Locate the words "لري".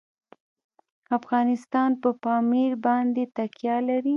3.87-4.09